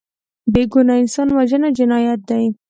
[0.53, 2.45] بېګناه انسان وژنه جنایت دی